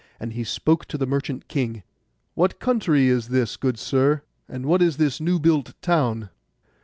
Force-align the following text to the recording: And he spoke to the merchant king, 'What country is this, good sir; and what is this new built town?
And 0.19 0.33
he 0.33 0.43
spoke 0.43 0.87
to 0.87 0.97
the 0.97 1.05
merchant 1.05 1.47
king, 1.47 1.83
'What 2.33 2.59
country 2.59 3.07
is 3.07 3.27
this, 3.27 3.55
good 3.55 3.77
sir; 3.77 4.23
and 4.49 4.65
what 4.65 4.81
is 4.81 4.97
this 4.97 5.21
new 5.21 5.37
built 5.37 5.75
town? 5.83 6.31